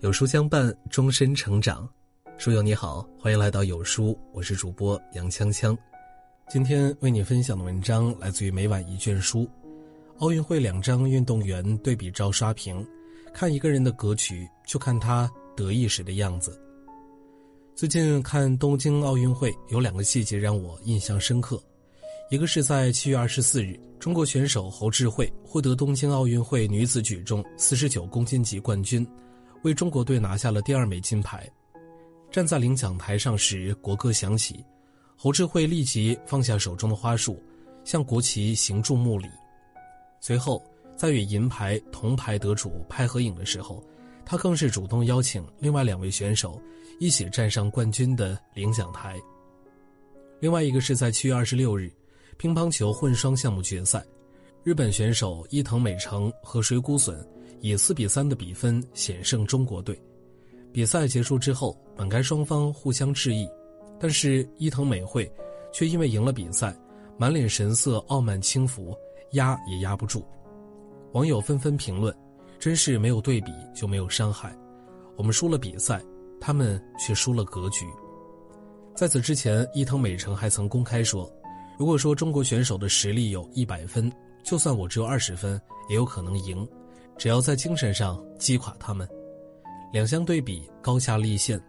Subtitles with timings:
[0.00, 1.88] 有书相伴，终身成长。
[2.36, 5.76] 书友你好，欢迎来到有书，我是主播杨锵锵。
[6.50, 9.48] 今天为你分享的文章来自于每晚一卷书。
[10.18, 12.86] 奥运会两张运动员对比照刷屏，
[13.32, 16.60] 看一个人的格局，就看他得意时的样子。
[17.74, 21.60] 最近看东京奥运会，有两个细节让我印象深刻。
[22.30, 29.06] 一个是在七月二十四日，中国选手侯智慧获得东京奥运会女子举重四十九公斤级冠军。
[29.64, 31.50] 为中国队拿下了第二枚金牌。
[32.30, 34.62] 站在领奖台上时，国歌响起，
[35.16, 37.42] 侯智慧立即放下手中的花束，
[37.82, 39.26] 向国旗行注目礼。
[40.20, 40.62] 随后，
[40.96, 43.82] 在与银牌、铜牌得主拍合影的时候，
[44.22, 46.60] 他更是主动邀请另外两位选手
[47.00, 49.18] 一起站上冠军的领奖台。
[50.40, 51.90] 另外一个是在七月二十六日，
[52.36, 54.04] 乒乓球混双项目决赛，
[54.62, 57.16] 日本选手伊藤美诚和水谷隼。
[57.64, 59.98] 以四比三的比分险胜中国队。
[60.70, 63.48] 比赛结束之后，本该双方互相致意，
[63.98, 65.32] 但是伊藤美惠
[65.72, 66.76] 却因为赢了比赛，
[67.16, 68.94] 满脸神色傲慢轻浮，
[69.32, 70.22] 压也压不住。
[71.12, 72.14] 网友纷纷评论
[72.60, 74.54] ：“真是没有对比就没有伤害，
[75.16, 76.04] 我们输了比赛，
[76.38, 77.86] 他们却输了格局。”
[78.94, 81.32] 在此之前，伊藤美诚还曾公开说
[81.80, 84.12] ：“如果说中国选手的实力有一百分，
[84.44, 86.68] 就算我只有二十分，也有可能赢。”
[87.16, 89.08] 只要在精神上击垮他们，
[89.92, 91.60] 两相对比，高下立现。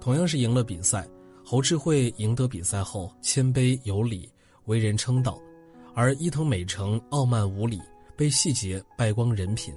[0.00, 1.08] 同样是赢了比赛，
[1.44, 4.30] 侯智慧赢得比赛后谦卑有礼，
[4.66, 5.40] 为人称道；
[5.94, 7.80] 而伊藤美诚傲慢无礼，
[8.16, 9.74] 被细节败光人品。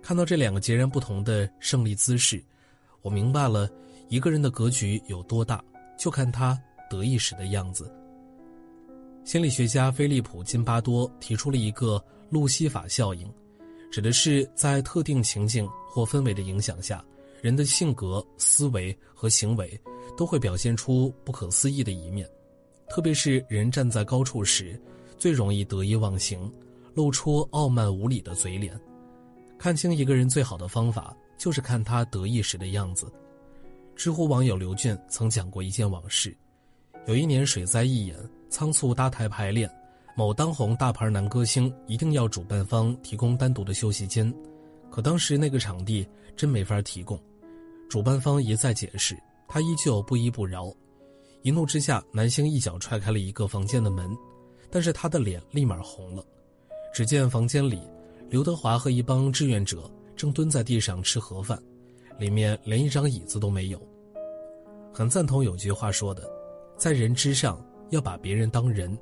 [0.00, 2.42] 看到这两个截然不同的胜利姿势，
[3.02, 3.68] 我明白了
[4.08, 5.62] 一个人的格局有多大，
[5.98, 7.92] 就看他得意时的样子。
[9.24, 13.30] 心理学家菲利普·金巴多提出了一个路西法效应。
[13.90, 17.04] 指的是在特定情境或氛围的影响下，
[17.40, 19.80] 人的性格、思维和行为
[20.16, 22.28] 都会表现出不可思议的一面。
[22.88, 24.80] 特别是人站在高处时，
[25.18, 26.50] 最容易得意忘形，
[26.94, 28.78] 露出傲慢无礼的嘴脸。
[29.58, 33.10] 看清一个人最好的方法，就是看他得意时的样子。
[33.96, 36.36] 知乎网友刘俊曾讲过一件往事：
[37.06, 38.16] 有一年水灾一演，
[38.48, 39.68] 仓促搭台排练。
[40.18, 44.34] 某当红大牌男歌星一定要主办方提供单独的休息间，
[44.90, 47.16] 可当时那个场地真没法提供。
[47.88, 50.74] 主办方一再解释，他依旧不依不饶。
[51.42, 54.10] 一怒之下，男星一脚踹开了一个房间的门，
[54.72, 56.24] 但是他的脸立马红了。
[56.92, 57.80] 只见房间里，
[58.28, 61.56] 刘德华和一帮志愿者正蹲在地上吃盒饭，
[62.18, 63.80] 里面连一张椅子都没有。
[64.92, 66.28] 很赞同有句话说的，
[66.76, 68.98] 在人之上要把别人当人。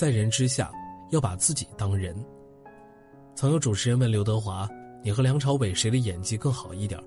[0.00, 0.72] 在人之下，
[1.10, 2.16] 要把自己当人。
[3.34, 4.66] 曾有主持人问刘德华
[5.04, 6.98] ：“你和梁朝伟谁的演技更好一点？”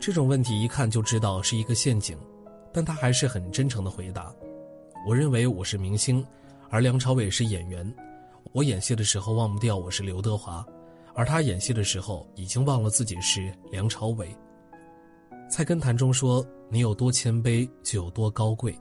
[0.00, 2.16] 这种问题一看就知道是一个陷阱，
[2.72, 4.34] 但他还是很真诚的回答
[5.06, 6.26] ：“我认为我是明星，
[6.70, 7.94] 而梁朝伟是演员。
[8.52, 10.64] 我演戏的时候忘不掉我是刘德华，
[11.14, 14.34] 而他演戏的时候已经忘了自己是梁朝伟。”
[15.50, 16.42] 菜根谭中说
[16.72, 18.74] ：“你有多谦卑，就有多高贵。”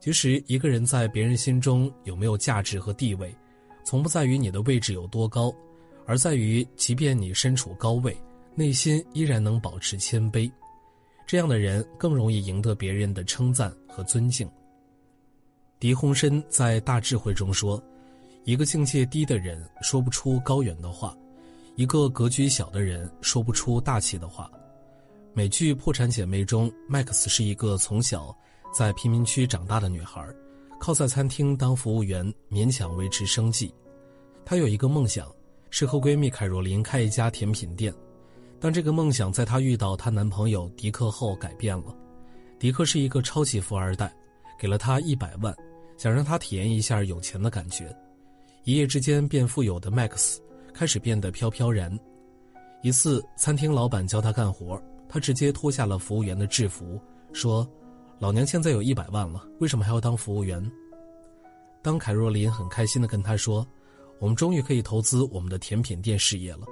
[0.00, 3.36] 其实，一个人在别人心中有没有价值和地位，
[3.84, 5.54] 从不在于你的位置有多高，
[6.06, 8.16] 而在于即便你身处高位，
[8.54, 10.50] 内心依然能保持谦卑。
[11.26, 14.50] 这样的人更容易赢得别人的称赞和尊敬。
[15.78, 17.80] 狄鸿琛在《大智慧》中说
[18.44, 21.14] ：“一个境界低的人说不出高远的话，
[21.76, 24.50] 一个格局小的人说不出大气的话。”
[25.34, 28.34] 美剧《破产姐妹》中，麦克斯是一个从小。
[28.72, 30.24] 在贫民区长大的女孩，
[30.78, 33.74] 靠在餐厅当服务员勉强维持生计。
[34.44, 35.30] 她有一个梦想，
[35.70, 37.92] 是和闺蜜凯若琳开一家甜品店。
[38.60, 41.96] 但这个梦想在她遇到她男朋友迪克后改变了。
[42.58, 44.14] 迪克是一个超级富二代，
[44.58, 45.54] 给了她一百万，
[45.96, 47.94] 想让她体验一下有钱的感觉。
[48.64, 50.36] 一夜之间变富有的 Max
[50.72, 51.98] 开始变得飘飘然。
[52.82, 57.00] 一次，餐厅老板教他干活，他直接脱下了服务员的制服，
[57.32, 57.68] 说。
[58.20, 60.62] 老娘现在有一百万了，为什么还要当服务员？
[61.80, 63.66] 当凯若琳很开心的跟他说
[64.20, 66.66] ：“我们终于可以投资我们的甜品店事业了。”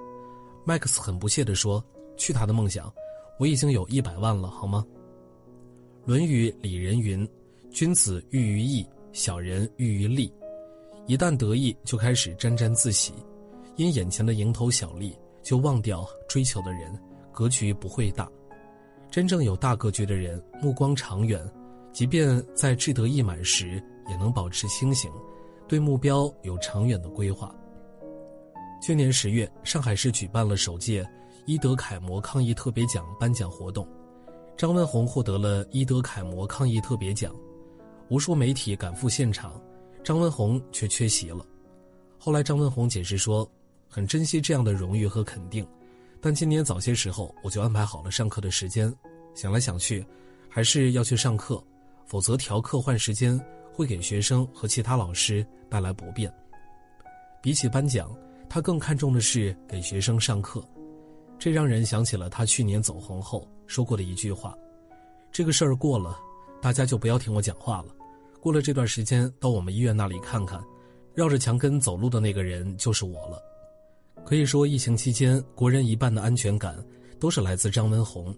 [0.66, 1.82] 麦克斯很不屑地说
[2.18, 2.92] ：“去他的梦想，
[3.38, 4.84] 我已经有一百万了，好吗？”
[6.06, 7.26] 《论语》里人云
[7.72, 10.30] ：“君子喻于义，小人喻于利。”
[11.08, 13.14] 一旦得意，就开始沾沾自喜，
[13.76, 16.94] 因眼前的蝇头小利就忘掉追求的人，
[17.32, 18.30] 格局不会大。
[19.10, 21.40] 真正有大格局的人，目光长远，
[21.92, 25.10] 即便在志得意满时，也能保持清醒，
[25.66, 27.54] 对目标有长远的规划。
[28.82, 31.04] 去年十月，上海市举办了首届
[31.46, 33.88] 伊德楷模抗疫特别奖颁奖活动，
[34.56, 37.34] 张文宏获得了伊德楷模抗疫特别奖，
[38.08, 39.60] 无数媒体赶赴现场，
[40.04, 41.44] 张文宏却缺席了。
[42.18, 43.50] 后来张文宏解释说，
[43.88, 45.66] 很珍惜这样的荣誉和肯定，
[46.20, 48.92] 但今年早些时候我就安排好了上课的时间，
[49.34, 50.04] 想来想去，
[50.48, 51.62] 还是要去上课，
[52.06, 53.40] 否则调课换时间
[53.72, 56.32] 会给学生和其他老师带来不便。
[57.42, 58.10] 比起颁奖。
[58.50, 60.66] 他更看重的是给学生上课，
[61.38, 64.56] 这让人想起了他去年走红后说过的一句话
[65.30, 66.18] ：“这个事儿过了，
[66.58, 67.94] 大家就不要听我讲话了。
[68.40, 70.64] 过了这段时间，到我们医院那里看看，
[71.14, 73.38] 绕着墙根走路的那个人就是我了。”
[74.24, 76.76] 可以说，疫情期间国人一半的安全感
[77.18, 78.34] 都是来自张文宏。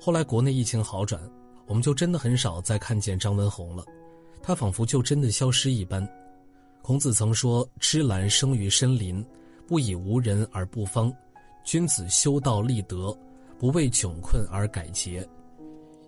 [0.00, 1.20] 后来国内疫情好转，
[1.66, 3.84] 我们就真的很少再看见张文宏了，
[4.42, 6.06] 他仿佛就真的消失一般。
[6.82, 9.24] 孔子曾说：“芝兰生于深林。”
[9.68, 11.12] 不以无人而不芳，
[11.62, 13.14] 君子修道立德，
[13.58, 15.28] 不为窘困而改节。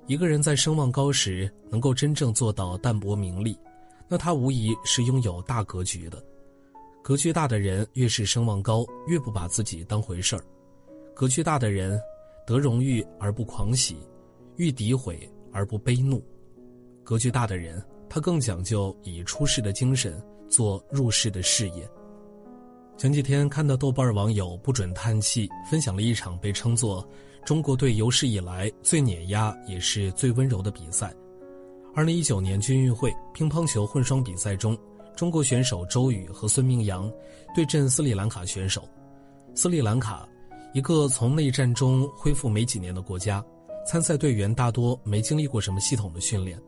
[0.06, 3.54] 一个人在声望高时，能够真正做到淡泊名利，
[4.08, 6.24] 那他无疑是拥有大格局的。
[7.02, 10.44] 格局大的人，越是声望高，越不把自己当回事儿。
[11.14, 12.00] 格局大的人，
[12.46, 13.96] 得荣誉而不狂喜，
[14.56, 16.22] 遇诋毁而不悲怒。
[17.02, 21.88] 格局大的人，他更讲究以出世的精神做入世的事业。
[22.96, 27.06] 前几天看到豆瓣网友不准叹气分享了一场被称作
[27.46, 31.12] 中国队有史以来最碾压也是最温柔的比赛。
[31.94, 34.78] 二零一九年军运会乒乓球混双比赛中，
[35.14, 37.10] 中国选手周雨和孙铭阳
[37.54, 38.88] 对阵斯里兰卡选手。
[39.54, 40.28] 斯里兰卡，
[40.72, 43.44] 一个从内战中恢复没几年的国家，
[43.86, 46.60] 参赛队员大多没经历过什么系统的训练，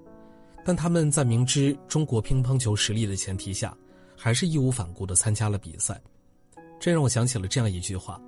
[0.64, 3.76] 但他们在明知中国乒乓球实力的前提下，
[4.16, 6.00] 还是义无反顾地参加了比赛。
[6.80, 8.20] 这让我想起了这样一句话：“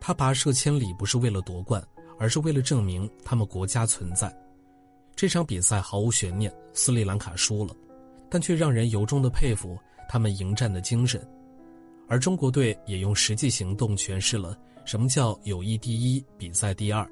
[0.00, 1.86] 他跋涉千里不是为了夺冠，
[2.18, 4.34] 而是为了证明他们国家存在。”
[5.14, 7.76] 这场比赛毫无悬念，斯里兰卡输了，
[8.32, 11.22] 但却让人由衷的佩服他们迎战的精神。
[12.08, 17.06] 而中国队也用实际行动诠释了什么叫友谊第一，比赛第二。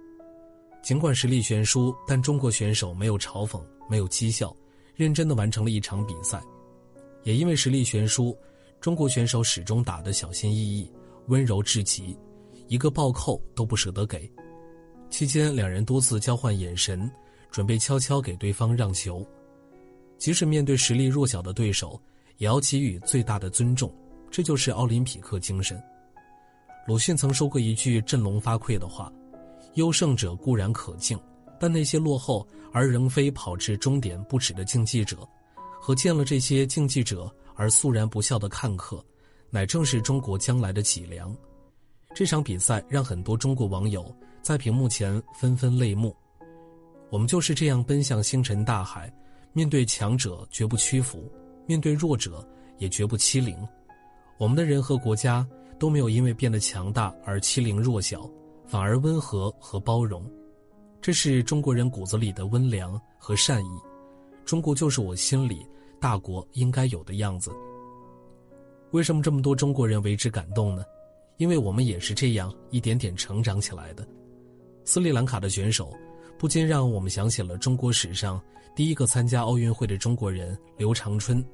[0.83, 4.57] 尽管实力悬殊，但中国选手没有嘲讽，没有讥笑，
[4.95, 6.41] 认真的完成了一场比赛。
[7.23, 8.35] 也因为实力悬殊。
[8.81, 10.91] 中国选手始终打得小心翼翼、
[11.27, 12.17] 温柔至极，
[12.67, 14.31] 一个暴扣都不舍得给。
[15.11, 17.11] 期间，两人多次交换眼神，
[17.51, 19.23] 准备悄悄给对方让球。
[20.21, 22.01] 即使面对实力弱小的对手，
[22.37, 23.93] 也要给予最大的尊重。
[24.31, 25.83] 这就是奥林匹克精神。
[26.87, 29.13] 鲁迅曾说过一句振聋发聩的话
[29.75, 31.19] ：“优胜者固然可敬，
[31.59, 35.29] 但那些落后而仍非跑至终点不止的竞技者，
[35.81, 39.05] 和见了这些竞技者。”而肃然不笑的看客，
[39.51, 41.37] 乃正是中国将来的脊梁。
[42.15, 46.17] 这场比赛让很多中国网友在屏幕前纷纷泪目。
[47.11, 49.13] 我们就是这样奔向星辰大海，
[49.53, 51.31] 面对强者绝不屈服，
[51.67, 52.47] 面对弱者
[52.79, 53.57] 也绝不欺凌。
[54.39, 55.47] 我们的人和国家
[55.79, 58.29] 都没有因为变得强大而欺凌弱小，
[58.67, 60.25] 反而温和和包容。
[61.01, 63.79] 这是中国人骨子里的温良和善意。
[64.45, 65.67] 中国就是我心里。
[66.01, 67.51] 大国应该有的样子。
[68.91, 70.83] 为什么这么多中国人为之感动呢？
[71.37, 74.09] 因为我们也是这样一点点成长起来的。
[74.83, 75.95] 斯里兰卡的选手，
[76.39, 78.43] 不禁让我们想起了中国史上
[78.75, 81.45] 第一个参加奥运会的中国人刘长春，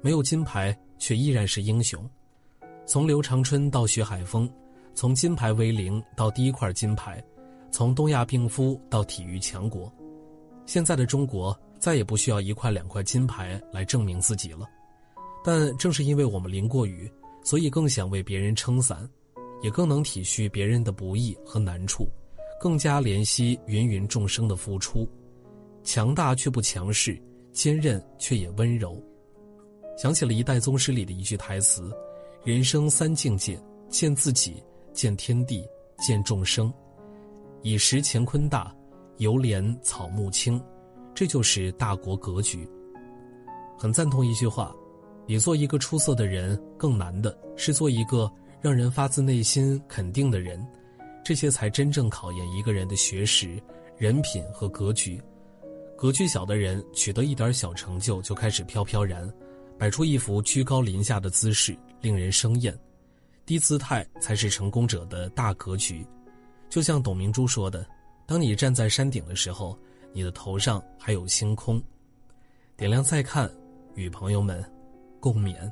[0.00, 2.08] 没有金牌却依然是英雄。
[2.86, 4.50] 从刘长春到徐海峰，
[4.94, 7.22] 从金牌为零到第一块金牌，
[7.70, 9.92] 从东亚病夫到体育强国，
[10.66, 11.58] 现在的中国。
[11.80, 14.66] 再也不需要一块两块金牌来证明自己了，
[15.44, 17.12] 但正是因为我们淋过雨，
[17.42, 19.06] 所以更想为别人撑伞，
[19.62, 22.08] 也更能体恤别人的不易和难处，
[22.58, 25.06] 更加怜惜芸芸众生的付出，
[25.84, 27.20] 强大却不强势，
[27.52, 29.00] 坚韧却也温柔。
[29.96, 31.88] 想起了一代宗师里的一句台词
[32.42, 33.56] ：“人生三境界，
[33.88, 34.60] 见自己，
[34.92, 35.64] 见天地，
[35.98, 36.72] 见众生。
[37.62, 38.74] 以识乾坤大，
[39.18, 40.60] 犹怜草木青。”
[41.14, 42.68] 这就是大国格局。
[43.78, 44.74] 很赞同一句话：，
[45.26, 48.28] 比做一个出色的人更难的是做一个
[48.60, 50.60] 让人发自内心肯定的人。
[51.24, 53.62] 这些才真正考验一个人的学识、
[53.96, 55.22] 人品和格局。
[55.96, 59.32] 格局小的人取得一点小成就就开始飘飘然，
[59.78, 62.76] 摆出一副居高临下的姿势，令人生厌。
[63.46, 66.06] 低姿态才是成功者的大格局。
[66.68, 67.86] 就像董明珠说的
[68.26, 69.78] ：“当你站在山顶的时候。”
[70.16, 71.82] 你的头上还有星空，
[72.76, 73.50] 点亮再看，
[73.96, 74.64] 与朋友们
[75.18, 75.68] 共勉。